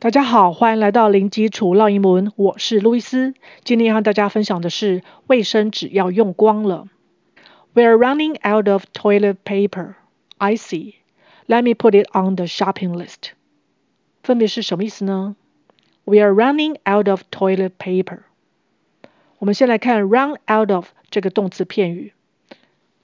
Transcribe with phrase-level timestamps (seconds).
[0.00, 3.34] 大家好，欢迎来到零基础绕英文，我是路易斯。
[3.64, 6.88] 今天要和大家分享的是卫生纸要用光了。
[7.74, 9.96] We're running out of toilet paper.
[10.38, 10.94] I see.
[11.46, 13.32] Let me put it on the shopping list.
[14.22, 15.36] 分别是什么意思呢
[16.06, 18.20] ？We're running out of toilet paper.
[19.36, 22.14] 我们先来看 run out of 这个动词片语，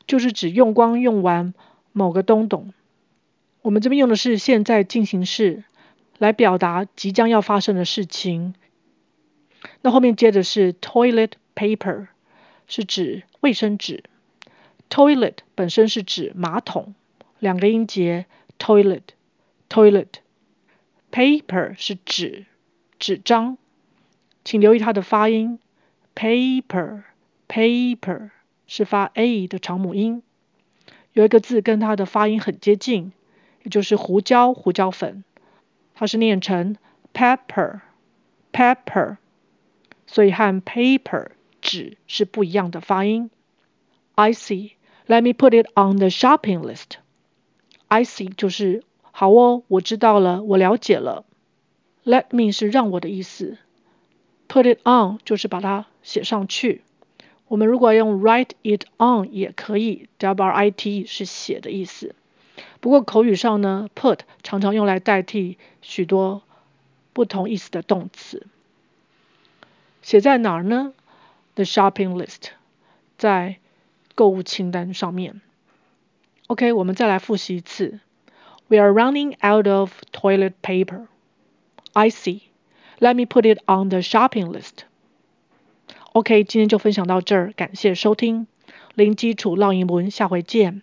[0.06, 1.52] 就是指用光用完
[1.92, 2.72] 某个东东。
[3.60, 5.64] 我们这边用的是现在进行式。
[6.18, 8.54] 来表达即将要发生的事情。
[9.82, 12.06] 那后面接着是 toilet paper，
[12.66, 14.04] 是指卫生纸。
[14.88, 16.94] toilet 本身是指马桶，
[17.38, 18.27] 两个音节
[18.58, 19.02] toilet
[19.68, 20.06] toilet。
[21.10, 22.46] paper 是纸，
[22.98, 23.58] 纸张。
[24.44, 25.58] 请留意它的发音
[26.14, 27.02] ，paper
[27.48, 28.30] paper
[28.66, 30.22] 是发 a 的长母音。
[31.12, 33.12] 有一个字跟它的发音很接近，
[33.64, 35.24] 也就是胡椒，胡椒粉。
[35.95, 36.77] 它是念成
[37.13, 37.81] pepper
[38.52, 39.17] pepper，
[40.07, 41.27] 所以和 paper
[41.61, 43.30] 纸是不一样的发音。
[44.16, 44.73] I see.
[45.08, 46.97] Let me put it on the shopping list.
[47.88, 51.25] I see 就是好哦，我知道了，我了解了。
[52.05, 53.58] Let me 是让我的意思，
[54.47, 56.83] put it on 就是把它写上去。
[57.47, 62.16] 我们如果用 write it on 也可以，w r i t 是写的意思。
[62.80, 66.42] 不过口语上呢，put 常常用来代替许多
[67.12, 68.46] 不同意思的动词。
[70.02, 70.92] 写在哪儿呢
[71.55, 72.50] ？The shopping list，
[73.18, 73.56] 在
[74.14, 75.41] 购物清单上面。
[76.46, 77.98] OK，我们再来复习一次。
[78.68, 81.06] We are running out of toilet paper.
[81.92, 82.42] I see.
[82.98, 84.84] Let me put it on the shopping list.
[86.12, 88.46] OK，今天就分享到这儿，感谢收听，
[88.94, 90.83] 零基础绕英文，下回见。